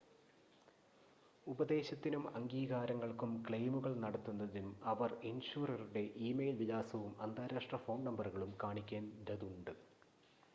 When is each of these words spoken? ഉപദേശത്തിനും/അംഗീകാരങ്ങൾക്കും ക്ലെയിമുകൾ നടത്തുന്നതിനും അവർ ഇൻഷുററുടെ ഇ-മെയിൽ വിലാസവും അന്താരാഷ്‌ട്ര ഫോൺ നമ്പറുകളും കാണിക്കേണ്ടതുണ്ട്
ഉപദേശത്തിനും/അംഗീകാരങ്ങൾക്കും 1.47 3.33
ക്ലെയിമുകൾ 3.43 3.93
നടത്തുന്നതിനും 3.99 4.73
അവർ 4.85 5.13
ഇൻഷുററുടെ 5.23 6.03
ഇ-മെയിൽ 6.23 6.57
വിലാസവും 6.63 7.13
അന്താരാഷ്‌ട്ര 7.21 7.79
ഫോൺ 7.85 8.01
നമ്പറുകളും 8.03 8.53
കാണിക്കേണ്ടതുണ്ട് 8.63 9.73